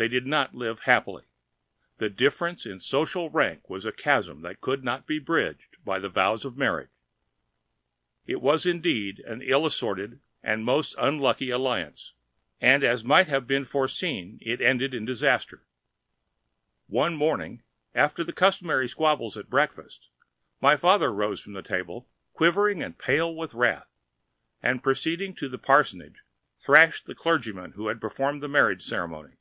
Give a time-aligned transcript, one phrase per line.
[0.00, 1.24] They did not live happily;
[1.96, 6.08] the difference in social rank was a chasm which could not be bridged by the
[6.08, 6.92] vows of marriage.
[8.24, 12.12] It was indeed an ill assorted and most unlucky alliance;
[12.60, 15.66] and as might have been foreseen it ended in disaster.
[16.86, 20.10] One morning after the customary squabbles at breakfast,
[20.60, 23.90] my father rose from the table, quivering and pale with wrath,
[24.62, 26.22] and proceeding to the parsonage
[26.56, 29.34] thrashed the clergyman who had performed the marriage ceremony.